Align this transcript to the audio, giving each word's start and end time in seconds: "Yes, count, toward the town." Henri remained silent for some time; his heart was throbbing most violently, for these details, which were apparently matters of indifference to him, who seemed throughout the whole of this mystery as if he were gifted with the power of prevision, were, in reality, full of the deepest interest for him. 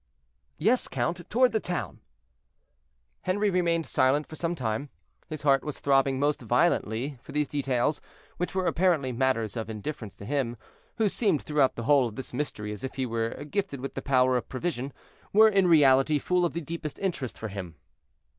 "Yes, 0.57 0.87
count, 0.87 1.29
toward 1.29 1.51
the 1.51 1.59
town." 1.59 1.99
Henri 3.21 3.51
remained 3.51 3.85
silent 3.85 4.25
for 4.25 4.35
some 4.35 4.55
time; 4.55 4.89
his 5.29 5.43
heart 5.43 5.63
was 5.63 5.79
throbbing 5.79 6.19
most 6.19 6.41
violently, 6.41 7.19
for 7.21 7.33
these 7.33 7.47
details, 7.47 8.01
which 8.37 8.55
were 8.55 8.65
apparently 8.65 9.11
matters 9.11 9.55
of 9.55 9.69
indifference 9.69 10.15
to 10.15 10.25
him, 10.25 10.57
who 10.95 11.07
seemed 11.07 11.43
throughout 11.43 11.75
the 11.75 11.83
whole 11.83 12.07
of 12.07 12.15
this 12.15 12.33
mystery 12.33 12.71
as 12.71 12.83
if 12.83 12.95
he 12.95 13.05
were 13.05 13.43
gifted 13.43 13.79
with 13.79 13.93
the 13.93 14.01
power 14.01 14.37
of 14.37 14.49
prevision, 14.49 14.91
were, 15.33 15.49
in 15.49 15.67
reality, 15.67 16.17
full 16.17 16.45
of 16.45 16.53
the 16.53 16.61
deepest 16.61 16.97
interest 16.97 17.37
for 17.37 17.49
him. 17.49 17.75